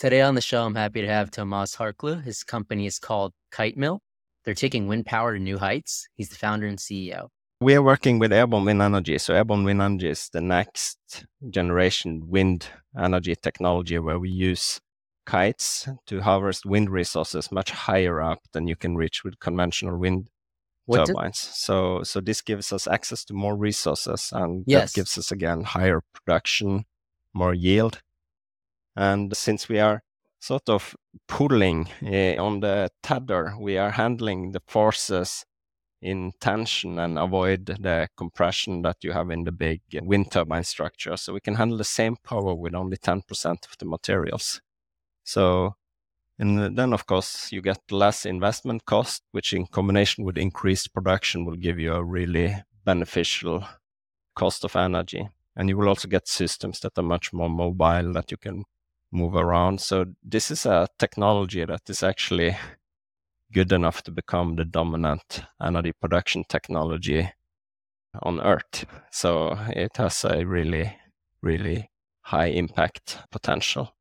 Today 0.00 0.22
on 0.22 0.34
the 0.34 0.40
show, 0.40 0.64
I'm 0.64 0.76
happy 0.76 1.02
to 1.02 1.06
have 1.06 1.30
Thomas 1.30 1.76
Hårklau. 1.76 2.22
His 2.22 2.42
company 2.42 2.86
is 2.86 2.98
called 2.98 3.34
Kitemill. 3.52 3.98
They're 4.46 4.54
taking 4.54 4.88
wind 4.88 5.04
power 5.04 5.34
to 5.34 5.38
new 5.38 5.58
heights. 5.58 6.08
He's 6.16 6.30
the 6.30 6.36
founder 6.36 6.66
and 6.66 6.78
CEO. 6.78 7.28
We 7.60 7.74
are 7.74 7.82
working 7.82 8.18
with 8.18 8.32
airborne 8.32 8.64
wind 8.64 8.80
energy. 8.80 9.18
So, 9.18 9.34
airborne 9.34 9.62
wind 9.62 9.82
energy 9.82 10.08
is 10.08 10.30
the 10.32 10.40
next 10.40 11.26
generation 11.50 12.30
wind 12.30 12.68
energy 12.98 13.36
technology 13.36 13.98
where 13.98 14.18
we 14.18 14.30
use 14.30 14.80
kites 15.26 15.86
to 16.06 16.22
harvest 16.22 16.64
wind 16.64 16.88
resources 16.88 17.52
much 17.52 17.70
higher 17.70 18.22
up 18.22 18.38
than 18.54 18.66
you 18.68 18.76
can 18.76 18.96
reach 18.96 19.22
with 19.22 19.38
conventional 19.38 19.98
wind 19.98 20.30
what 20.86 21.08
turbines. 21.08 21.42
Did... 21.42 21.54
so, 21.56 22.02
so 22.04 22.22
this 22.22 22.40
gives 22.40 22.72
us 22.72 22.86
access 22.86 23.22
to 23.26 23.34
more 23.34 23.54
resources, 23.54 24.30
and 24.32 24.64
yes. 24.66 24.92
that 24.92 24.96
gives 24.96 25.18
us 25.18 25.30
again 25.30 25.62
higher 25.62 26.00
production, 26.14 26.86
more 27.34 27.52
yield, 27.52 28.00
and 29.00 29.34
since 29.34 29.66
we 29.66 29.78
are 29.78 30.02
sort 30.40 30.68
of 30.68 30.94
pulling 31.26 31.88
uh, 32.02 32.36
on 32.36 32.60
the 32.60 32.90
tether, 33.02 33.54
we 33.58 33.78
are 33.78 33.92
handling 33.92 34.52
the 34.52 34.60
forces 34.66 35.46
in 36.02 36.32
tension 36.38 36.98
and 36.98 37.18
avoid 37.18 37.64
the 37.64 38.08
compression 38.18 38.82
that 38.82 38.98
you 39.02 39.12
have 39.12 39.30
in 39.30 39.44
the 39.44 39.52
big 39.52 39.80
wind 40.02 40.30
turbine 40.30 40.64
structure. 40.64 41.16
So 41.16 41.32
we 41.32 41.40
can 41.40 41.54
handle 41.54 41.78
the 41.78 41.84
same 41.84 42.16
power 42.22 42.54
with 42.54 42.74
only 42.74 42.98
10% 42.98 43.22
of 43.46 43.78
the 43.78 43.86
materials. 43.86 44.60
So, 45.24 45.76
and 46.38 46.76
then 46.76 46.92
of 46.92 47.06
course 47.06 47.50
you 47.50 47.62
get 47.62 47.80
less 47.90 48.26
investment 48.26 48.84
cost, 48.84 49.22
which 49.32 49.54
in 49.54 49.66
combination 49.66 50.24
with 50.24 50.36
increased 50.36 50.92
production 50.92 51.46
will 51.46 51.56
give 51.56 51.78
you 51.78 51.94
a 51.94 52.04
really 52.04 52.54
beneficial 52.84 53.64
cost 54.34 54.62
of 54.62 54.76
energy. 54.76 55.30
And 55.56 55.70
you 55.70 55.78
will 55.78 55.88
also 55.88 56.06
get 56.06 56.28
systems 56.28 56.80
that 56.80 56.98
are 56.98 57.02
much 57.02 57.32
more 57.32 57.48
mobile 57.48 58.12
that 58.12 58.30
you 58.30 58.36
can 58.36 58.64
move 59.12 59.34
around. 59.34 59.80
So 59.80 60.06
this 60.22 60.50
is 60.50 60.66
a 60.66 60.88
technology 60.98 61.64
that 61.64 61.88
is 61.88 62.02
actually 62.02 62.56
good 63.52 63.72
enough 63.72 64.02
to 64.02 64.10
become 64.10 64.56
the 64.56 64.64
dominant 64.64 65.42
energy 65.60 65.92
production 65.92 66.44
technology 66.48 67.32
on 68.22 68.40
Earth. 68.40 68.86
So 69.10 69.58
it 69.68 69.96
has 69.96 70.24
a 70.24 70.44
really, 70.44 70.96
really 71.42 71.90
high 72.22 72.46
impact 72.46 73.18
potential. 73.30 73.94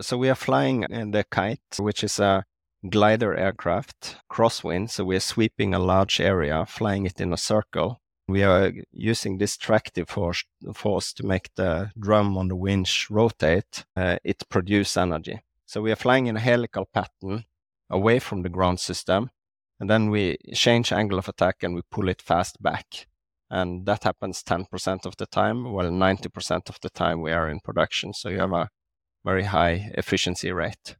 So 0.00 0.18
we 0.18 0.28
are 0.28 0.34
flying 0.34 0.84
in 0.90 1.12
the 1.12 1.24
kite, 1.24 1.78
which 1.78 2.04
is 2.04 2.18
a 2.18 2.44
glider 2.88 3.34
aircraft, 3.34 4.16
crosswind. 4.30 4.90
So 4.90 5.04
we 5.04 5.16
are 5.16 5.20
sweeping 5.20 5.74
a 5.74 5.78
large 5.78 6.20
area, 6.20 6.66
flying 6.66 7.06
it 7.06 7.20
in 7.20 7.32
a 7.32 7.38
circle 7.38 8.00
we 8.28 8.42
are 8.42 8.72
using 8.92 9.38
this 9.38 9.56
tractive 9.56 10.08
force, 10.08 10.44
force 10.74 11.12
to 11.14 11.24
make 11.24 11.54
the 11.54 11.90
drum 11.98 12.36
on 12.36 12.48
the 12.48 12.56
winch 12.56 13.08
rotate. 13.10 13.84
Uh, 13.96 14.16
it 14.24 14.42
produces 14.48 14.96
energy. 14.96 15.40
So 15.64 15.80
we 15.80 15.92
are 15.92 15.96
flying 15.96 16.26
in 16.26 16.36
a 16.36 16.40
helical 16.40 16.86
pattern 16.86 17.44
away 17.88 18.18
from 18.18 18.42
the 18.42 18.48
ground 18.48 18.80
system, 18.80 19.30
and 19.78 19.88
then 19.88 20.10
we 20.10 20.38
change 20.54 20.92
angle 20.92 21.18
of 21.18 21.28
attack 21.28 21.62
and 21.62 21.74
we 21.74 21.82
pull 21.90 22.08
it 22.08 22.22
fast 22.22 22.62
back. 22.62 23.06
And 23.48 23.86
that 23.86 24.02
happens 24.02 24.42
10% 24.42 25.06
of 25.06 25.16
the 25.18 25.26
time, 25.26 25.72
while 25.72 25.90
90% 25.90 26.68
of 26.68 26.80
the 26.80 26.90
time 26.90 27.22
we 27.22 27.30
are 27.30 27.48
in 27.48 27.60
production. 27.60 28.12
So 28.12 28.28
you 28.28 28.40
have 28.40 28.52
a 28.52 28.70
very 29.24 29.44
high 29.44 29.92
efficiency 29.94 30.50
rate. 30.50 30.96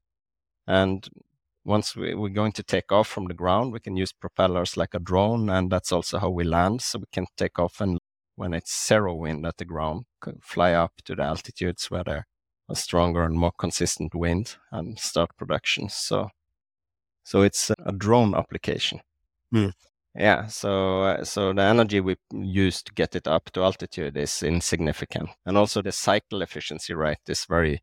And 0.67 1.09
once 1.67 1.97
we, 1.97 2.12
are 2.12 2.28
going 2.28 2.53
to 2.53 2.62
take 2.62 2.92
off 2.92 3.09
from 3.09 3.27
the 3.27 3.34
ground, 3.34 3.72
we 3.72 3.81
can 3.81 3.97
use 3.97 4.12
propellers 4.12 4.77
like 4.77 4.95
a 4.95 5.00
drone, 5.00 5.50
and 5.50 5.70
that's 5.70 5.92
also 5.92 6.19
how 6.19 6.31
we 6.31 6.45
land. 6.45 6.81
So 6.81 7.00
we 7.00 7.06
can 7.12 7.27
take 7.36 7.58
off 7.58 7.81
and 7.81 7.98
when 8.36 8.55
it's 8.55 8.86
zero 8.86 9.14
wind 9.14 9.45
at 9.47 9.56
the 9.56 9.64
ground, 9.64 10.05
fly 10.42 10.73
up 10.73 10.92
to 11.06 11.17
the 11.17 11.23
altitudes 11.23 11.91
where 11.91 12.05
there 12.05 12.27
a 12.69 12.75
stronger 12.75 13.25
and 13.25 13.34
more 13.34 13.53
consistent 13.58 14.14
wind 14.14 14.56
and 14.73 14.98
start 14.98 15.31
production. 15.36 15.89
So, 15.89 16.28
so 17.25 17.42
it's 17.42 17.70
a 17.84 17.92
drone 17.92 18.34
application. 18.34 19.01
Mm. 19.55 19.73
Yeah, 20.14 20.47
so 20.47 21.03
uh, 21.03 21.25
so 21.25 21.53
the 21.53 21.62
energy 21.62 22.01
we 22.01 22.17
use 22.33 22.83
to 22.83 22.92
get 22.92 23.14
it 23.14 23.29
up 23.29 23.51
to 23.52 23.62
altitude 23.62 24.17
is 24.17 24.42
insignificant, 24.42 25.29
and 25.45 25.58
also 25.58 25.83
the 25.83 25.92
cycle 25.92 26.41
efficiency 26.41 26.95
rate 26.95 27.29
is 27.29 27.45
very 27.45 27.83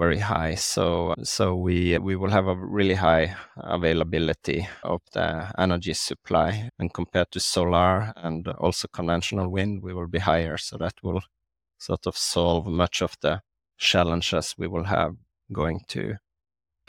very 0.00 0.18
high. 0.18 0.56
So 0.56 1.14
so 1.22 1.54
we 1.66 1.98
we 1.98 2.16
will 2.16 2.30
have 2.30 2.48
a 2.48 2.56
really 2.56 2.94
high 2.94 3.36
availability 3.56 4.68
of 4.82 5.00
the 5.12 5.52
energy 5.58 5.94
supply, 5.94 6.70
and 6.78 6.94
compared 6.94 7.30
to 7.32 7.40
solar 7.40 8.12
and 8.16 8.48
also 8.48 8.88
conventional 8.88 9.48
wind, 9.52 9.82
we 9.82 9.94
will 9.94 10.08
be 10.08 10.20
higher. 10.20 10.58
So 10.58 10.78
that 10.78 10.94
will 11.02 11.20
sort 11.78 12.06
of 12.06 12.16
solve 12.16 12.66
much 12.66 13.02
of 13.02 13.16
the 13.20 13.40
challenges 13.78 14.54
we 14.58 14.68
will 14.68 14.84
have 14.84 15.14
going 15.52 15.80
to 15.88 16.16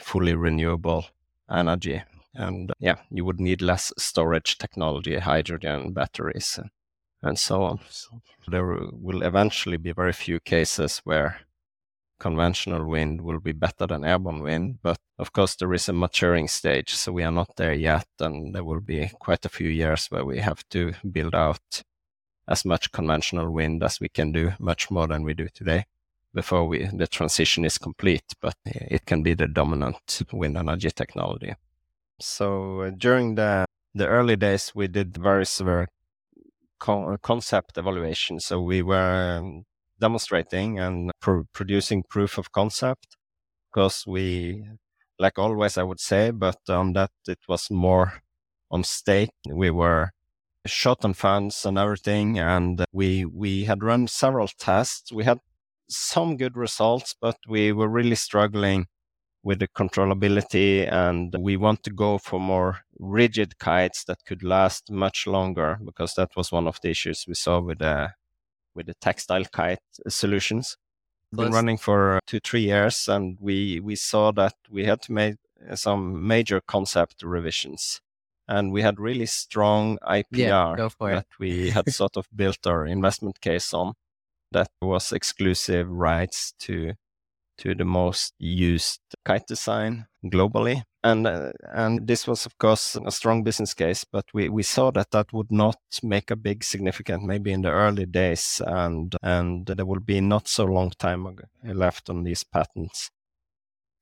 fully 0.00 0.34
renewable 0.34 1.04
energy. 1.50 2.02
And 2.34 2.72
yeah, 2.80 2.96
you 3.10 3.24
would 3.26 3.40
need 3.40 3.62
less 3.62 3.92
storage 3.98 4.56
technology, 4.58 5.18
hydrogen 5.18 5.92
batteries, 5.92 6.58
and 7.22 7.38
so 7.38 7.62
on. 7.62 7.80
So 7.88 8.20
there 8.48 8.64
will 8.92 9.22
eventually 9.22 9.78
be 9.78 9.92
very 9.92 10.12
few 10.12 10.40
cases 10.40 11.00
where 11.04 11.40
conventional 12.22 12.86
wind 12.86 13.20
will 13.20 13.40
be 13.40 13.52
better 13.52 13.86
than 13.88 14.04
airborne 14.04 14.42
wind. 14.42 14.78
But 14.80 14.98
of 15.18 15.32
course, 15.32 15.56
there 15.56 15.74
is 15.74 15.88
a 15.88 15.92
maturing 15.92 16.48
stage, 16.48 16.94
so 16.94 17.10
we 17.12 17.24
are 17.24 17.32
not 17.32 17.56
there 17.56 17.74
yet. 17.74 18.06
And 18.20 18.54
there 18.54 18.64
will 18.64 18.80
be 18.80 19.10
quite 19.18 19.44
a 19.44 19.48
few 19.48 19.68
years 19.68 20.06
where 20.06 20.24
we 20.24 20.38
have 20.38 20.62
to 20.68 20.92
build 21.10 21.34
out 21.34 21.82
as 22.46 22.64
much 22.64 22.92
conventional 22.92 23.50
wind 23.50 23.82
as 23.82 23.98
we 24.00 24.08
can 24.08 24.30
do, 24.32 24.52
much 24.60 24.90
more 24.90 25.08
than 25.08 25.24
we 25.24 25.34
do 25.34 25.48
today, 25.52 25.84
before 26.32 26.64
we, 26.68 26.88
the 26.92 27.08
transition 27.08 27.64
is 27.64 27.76
complete. 27.78 28.28
But 28.40 28.56
it 28.64 29.04
can 29.04 29.22
be 29.22 29.34
the 29.34 29.48
dominant 29.48 30.22
wind 30.32 30.56
energy 30.56 30.90
technology. 30.90 31.54
So 32.20 32.82
uh, 32.82 32.90
during 32.96 33.34
the 33.34 33.64
the 33.94 34.06
early 34.06 34.36
days, 34.36 34.72
we 34.74 34.86
did 34.88 35.16
very 35.16 35.44
severe 35.44 35.88
concept 36.78 37.78
evaluation. 37.78 38.40
So 38.40 38.60
we 38.60 38.82
were 38.82 39.38
um, 39.40 39.64
demonstrating 40.06 40.78
and 40.80 41.12
pro- 41.20 41.46
producing 41.52 42.02
proof 42.14 42.38
of 42.38 42.52
concept 42.52 43.16
because 43.68 44.04
we, 44.06 44.64
like 45.18 45.38
always, 45.38 45.78
I 45.78 45.84
would 45.84 46.00
say, 46.00 46.30
but 46.32 46.58
on 46.68 46.92
that 46.94 47.12
it 47.28 47.38
was 47.48 47.70
more 47.70 48.22
on 48.70 48.84
stake. 48.84 49.30
We 49.48 49.70
were 49.70 50.10
shot 50.66 51.04
on 51.04 51.14
funds 51.14 51.64
and 51.66 51.78
everything, 51.78 52.38
and 52.38 52.84
we 52.92 53.24
we 53.24 53.64
had 53.64 53.82
run 53.82 54.08
several 54.08 54.48
tests. 54.48 55.12
We 55.12 55.24
had 55.24 55.38
some 55.88 56.36
good 56.36 56.56
results, 56.56 57.14
but 57.20 57.36
we 57.48 57.72
were 57.72 57.88
really 57.88 58.16
struggling 58.16 58.86
with 59.44 59.58
the 59.58 59.68
controllability 59.68 60.90
and 60.90 61.34
we 61.40 61.56
want 61.56 61.82
to 61.82 61.90
go 61.90 62.18
for 62.18 62.38
more 62.40 62.78
rigid 62.98 63.58
kites 63.58 64.04
that 64.04 64.24
could 64.24 64.42
last 64.42 64.90
much 64.90 65.26
longer 65.26 65.78
because 65.84 66.14
that 66.14 66.30
was 66.36 66.52
one 66.52 66.68
of 66.68 66.78
the 66.82 66.90
issues 66.90 67.24
we 67.26 67.34
saw 67.34 67.60
with 67.60 67.78
the 67.78 68.10
with 68.74 68.86
the 68.86 68.94
textile 69.00 69.44
kite 69.44 69.78
solutions. 70.08 70.76
Been 71.34 71.52
running 71.52 71.78
for 71.78 72.16
uh, 72.16 72.20
two 72.26 72.40
three 72.40 72.60
years, 72.60 73.08
and 73.08 73.38
we 73.40 73.80
we 73.80 73.96
saw 73.96 74.32
that 74.32 74.54
we 74.70 74.84
had 74.84 75.00
to 75.02 75.12
make 75.12 75.36
some 75.74 76.26
major 76.26 76.60
concept 76.60 77.22
revisions, 77.22 78.02
and 78.46 78.70
we 78.70 78.82
had 78.82 79.00
really 79.00 79.24
strong 79.24 79.98
IPR 80.06 80.76
yeah, 80.76 80.88
that 81.00 81.26
we 81.38 81.70
had 81.76 81.90
sort 81.90 82.18
of 82.18 82.26
built 82.34 82.66
our 82.66 82.86
investment 82.86 83.40
case 83.40 83.72
on. 83.72 83.94
That 84.50 84.68
was 84.82 85.12
exclusive 85.12 85.88
rights 85.88 86.52
to 86.60 86.92
to 87.62 87.74
the 87.76 87.84
most 87.84 88.34
used 88.38 89.00
kite 89.24 89.46
design 89.46 90.06
globally. 90.24 90.82
And 91.04 91.26
uh, 91.26 91.52
and 91.72 92.06
this 92.06 92.26
was 92.26 92.46
of 92.46 92.58
course 92.58 92.96
a 92.96 93.10
strong 93.10 93.42
business 93.44 93.74
case, 93.74 94.04
but 94.04 94.24
we, 94.34 94.48
we 94.48 94.62
saw 94.62 94.90
that 94.92 95.10
that 95.12 95.32
would 95.32 95.50
not 95.50 95.78
make 96.02 96.30
a 96.30 96.36
big 96.36 96.64
significant 96.64 97.24
maybe 97.24 97.52
in 97.52 97.62
the 97.62 97.70
early 97.70 98.06
days, 98.06 98.60
and 98.64 99.14
and 99.22 99.66
there 99.66 99.86
will 99.86 100.00
be 100.00 100.20
not 100.20 100.48
so 100.48 100.64
long 100.64 100.90
time 100.98 101.38
left 101.64 102.10
on 102.10 102.24
these 102.24 102.44
patents. 102.44 103.10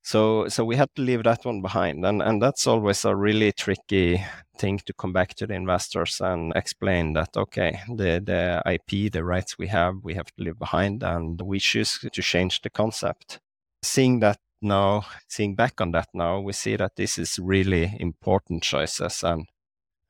So 0.03 0.47
so 0.47 0.65
we 0.65 0.75
had 0.75 0.89
to 0.95 1.01
leave 1.01 1.23
that 1.23 1.45
one 1.45 1.61
behind, 1.61 2.05
and 2.05 2.21
and 2.21 2.41
that's 2.41 2.67
always 2.67 3.05
a 3.05 3.15
really 3.15 3.51
tricky 3.51 4.23
thing 4.57 4.79
to 4.85 4.93
come 4.93 5.13
back 5.13 5.33
to 5.35 5.47
the 5.47 5.55
investors 5.55 6.21
and 6.21 6.53
explain 6.55 7.13
that 7.13 7.35
okay, 7.37 7.79
the 7.87 8.21
the 8.23 8.61
IP, 8.65 9.11
the 9.11 9.23
rights 9.23 9.57
we 9.57 9.67
have, 9.67 9.95
we 10.03 10.13
have 10.15 10.27
to 10.37 10.43
leave 10.43 10.59
behind, 10.59 11.03
and 11.03 11.41
we 11.41 11.59
choose 11.59 11.99
to 11.99 12.21
change 12.21 12.61
the 12.61 12.69
concept 12.69 13.39
seeing 13.83 14.19
that 14.19 14.39
now, 14.61 15.05
seeing 15.27 15.55
back 15.55 15.81
on 15.81 15.91
that 15.91 16.09
now, 16.13 16.39
we 16.39 16.53
see 16.53 16.75
that 16.75 16.95
this 16.95 17.17
is 17.17 17.39
really 17.39 17.95
important 17.99 18.63
choices 18.63 19.23
and 19.23 19.47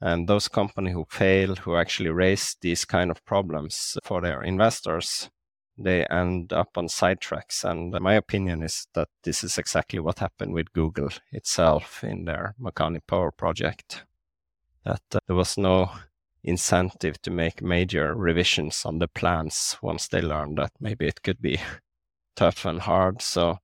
and 0.01 0.27
those 0.27 0.47
companies 0.47 0.93
who 0.93 1.05
fail, 1.09 1.55
who 1.55 1.75
actually 1.75 2.09
raise 2.09 2.57
these 2.59 2.85
kind 2.85 3.11
of 3.11 3.23
problems 3.23 3.97
for 4.03 4.19
their 4.19 4.41
investors, 4.41 5.29
they 5.77 6.05
end 6.05 6.51
up 6.51 6.75
on 6.75 6.87
sidetracks. 6.87 7.63
And 7.63 7.91
my 8.01 8.15
opinion 8.15 8.63
is 8.63 8.87
that 8.95 9.09
this 9.23 9.43
is 9.43 9.59
exactly 9.59 9.99
what 9.99 10.17
happened 10.17 10.53
with 10.53 10.73
Google 10.73 11.09
itself 11.31 12.03
in 12.03 12.25
their 12.25 12.55
Makani 12.59 12.99
Power 13.05 13.31
project. 13.31 14.05
That 14.85 15.03
uh, 15.13 15.19
there 15.27 15.35
was 15.35 15.57
no 15.57 15.91
incentive 16.43 17.21
to 17.21 17.29
make 17.29 17.61
major 17.61 18.15
revisions 18.15 18.83
on 18.85 18.97
the 18.97 19.07
plans 19.07 19.77
once 19.83 20.07
they 20.07 20.21
learned 20.21 20.57
that 20.57 20.71
maybe 20.79 21.05
it 21.05 21.21
could 21.21 21.39
be 21.39 21.59
tough 22.35 22.65
and 22.65 22.81
hard. 22.81 23.21
So 23.21 23.59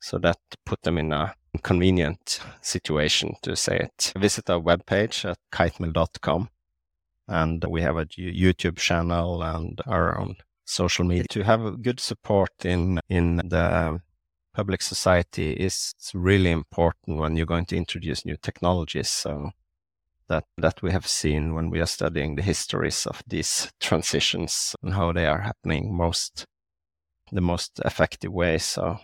So 0.00 0.18
that 0.18 0.38
put 0.64 0.82
them 0.82 0.98
in 0.98 1.12
a 1.12 1.34
convenient 1.62 2.40
situation 2.60 3.34
to 3.42 3.56
say 3.56 3.78
it. 3.78 4.12
Visit 4.16 4.48
our 4.50 4.60
webpage 4.60 5.28
at 5.28 5.38
kitemill.com 5.52 6.48
and 7.26 7.64
we 7.64 7.82
have 7.82 7.96
a 7.96 8.06
YouTube 8.06 8.78
channel 8.78 9.42
and 9.42 9.80
our 9.86 10.18
own 10.18 10.36
social 10.64 11.04
media 11.04 11.24
to 11.30 11.42
have 11.44 11.64
a 11.64 11.72
good 11.72 12.00
support 12.00 12.52
in 12.64 13.00
in 13.08 13.36
the 13.36 13.76
um, 13.76 14.02
public 14.54 14.82
society 14.82 15.52
is 15.52 15.94
really 16.14 16.50
important 16.50 17.18
when 17.18 17.36
you're 17.36 17.46
going 17.46 17.66
to 17.66 17.76
introduce 17.76 18.24
new 18.24 18.36
technologies. 18.36 19.08
So 19.08 19.50
that 20.28 20.44
that 20.58 20.82
we 20.82 20.92
have 20.92 21.06
seen 21.06 21.54
when 21.54 21.70
we 21.70 21.80
are 21.80 21.86
studying 21.86 22.36
the 22.36 22.42
histories 22.42 23.06
of 23.06 23.22
these 23.26 23.70
transitions 23.80 24.76
and 24.82 24.94
how 24.94 25.12
they 25.12 25.26
are 25.26 25.40
happening 25.40 25.94
most 25.94 26.46
the 27.32 27.40
most 27.40 27.80
effective 27.84 28.32
way. 28.32 28.58
So 28.58 28.98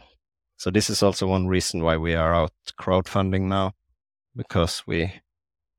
so 0.57 0.71
this 0.71 0.89
is 0.89 1.03
also 1.03 1.27
one 1.27 1.47
reason 1.47 1.83
why 1.83 1.97
we 1.97 2.15
are 2.15 2.35
out 2.35 2.53
crowdfunding 2.81 3.43
now, 3.43 3.73
because 4.37 4.83
we 4.87 5.13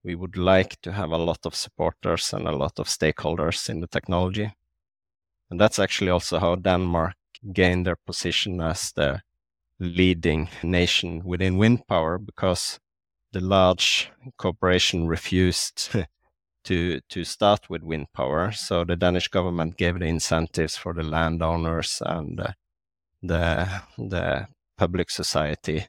we 0.04 0.16
would 0.16 0.38
like 0.38 0.80
to 0.82 0.92
have 0.92 1.12
a 1.12 1.18
lot 1.18 1.46
of 1.46 1.56
supporters 1.56 2.34
and 2.34 2.48
a 2.48 2.56
lot 2.56 2.80
of 2.80 2.88
stakeholders 2.88 3.70
in 3.70 3.80
the 3.80 3.88
technology. 3.88 4.54
And 5.50 5.60
that's 5.60 5.80
actually 5.80 6.12
also 6.12 6.40
how 6.40 6.56
Denmark 6.56 7.16
gained 7.54 7.88
their 7.88 7.98
position 8.06 8.62
as 8.62 8.92
the 8.92 9.22
leading 9.80 10.50
nation 10.64 11.24
within 11.26 11.58
wind 11.58 11.88
power 11.88 12.18
because 12.18 12.80
the 13.32 13.42
large 13.42 14.12
corporation 14.38 15.08
refused 15.08 15.90
to 16.66 17.00
to 17.10 17.24
start 17.24 17.70
with 17.70 17.84
wind 17.84 18.08
power. 18.14 18.52
So 18.52 18.84
the 18.84 18.96
Danish 18.96 19.28
government 19.30 19.78
gave 19.78 20.00
the 20.00 20.06
incentives 20.06 20.78
for 20.78 20.94
the 20.94 21.04
landowners 21.04 22.02
and 22.06 22.40
uh, 22.40 22.52
the 23.24 23.68
the 23.98 24.48
public 24.78 25.10
society, 25.10 25.88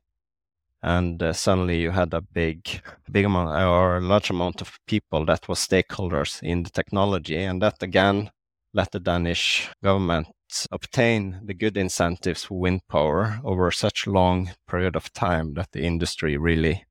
and 0.83 1.23
uh, 1.23 1.33
suddenly 1.33 1.81
you 1.81 1.91
had 1.91 2.15
a 2.15 2.21
big 2.21 2.83
big 3.11 3.25
amount 3.25 3.51
or 3.51 3.97
a 3.99 4.01
large 4.01 4.31
amount 4.31 4.61
of 4.61 4.79
people 4.87 5.27
that 5.27 5.49
was 5.49 5.59
stakeholders 5.59 6.43
in 6.43 6.63
the 6.63 6.71
technology, 6.71 7.37
and 7.37 7.63
that 7.63 7.83
again 7.83 8.31
let 8.75 8.93
the 8.93 9.01
Danish 9.01 9.69
government 9.83 10.29
obtain 10.71 11.41
the 11.45 11.55
good 11.55 11.77
incentives 11.77 12.45
for 12.45 12.59
wind 12.61 12.81
power 12.89 13.41
over 13.45 13.71
such 13.71 14.07
long 14.07 14.51
period 14.69 14.95
of 14.97 15.13
time 15.13 15.55
that 15.55 15.73
the 15.73 15.83
industry 15.83 16.37
really 16.37 16.85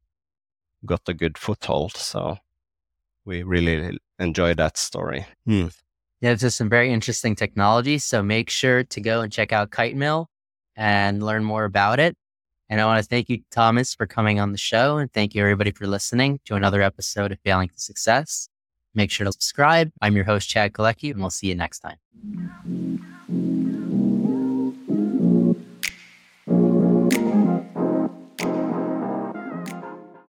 got 0.86 1.02
a 1.08 1.14
good 1.14 1.38
foothold. 1.38 1.96
So 1.96 2.38
we 3.25 3.44
really 3.44 3.98
enjoy 4.19 4.54
that 4.56 4.77
story. 4.77 5.25
Hmm. 5.45 5.68
Yeah, 6.22 6.31
it's 6.31 6.42
just 6.42 6.57
some 6.57 6.69
very 6.69 6.92
interesting 6.92 7.36
technology. 7.36 7.98
So 7.98 8.24
make 8.24 8.50
sure 8.50 8.83
to 8.83 9.01
go 9.01 9.22
and 9.22 9.31
check 9.31 9.51
out 9.51 9.72
Kitemill 9.72 10.27
and 10.75 11.24
learn 11.24 11.44
more 11.44 11.66
about 11.66 12.00
it. 12.00 12.16
And 12.69 12.81
I 12.81 12.86
want 12.86 13.04
to 13.04 13.07
thank 13.07 13.30
you, 13.30 13.42
Thomas, 13.51 13.94
for 13.94 14.07
coming 14.07 14.39
on 14.39 14.51
the 14.51 14.57
show. 14.57 14.98
And 14.98 15.12
thank 15.13 15.36
you, 15.36 15.42
everybody, 15.42 15.72
for 15.72 15.86
listening 15.86 16.39
to 16.45 16.56
another 16.56 16.81
episode 16.81 17.31
of 17.31 17.39
Failing 17.44 17.69
to 17.69 17.80
Success. 17.80 18.50
Make 18.95 19.12
sure 19.12 19.25
to 19.25 19.31
subscribe. 19.31 19.92
I'm 20.01 20.16
your 20.16 20.25
host, 20.25 20.50
Chad 20.50 20.74
Kalecki, 20.74 21.12
and 21.12 21.19
we'll 21.19 21.30
see 21.30 21.48
you 21.48 21.56
next 21.56 21.80
time. 21.80 23.14